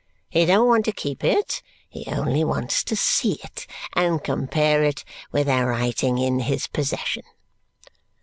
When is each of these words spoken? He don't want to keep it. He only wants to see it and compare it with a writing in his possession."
He 0.31 0.47
don't 0.47 0.65
want 0.67 0.83
to 0.85 0.91
keep 0.91 1.23
it. 1.23 1.61
He 1.87 2.05
only 2.07 2.43
wants 2.43 2.83
to 2.85 2.95
see 2.95 3.33
it 3.43 3.67
and 3.93 4.23
compare 4.23 4.83
it 4.83 5.05
with 5.31 5.47
a 5.47 5.63
writing 5.63 6.17
in 6.17 6.39
his 6.39 6.65
possession." 6.65 7.21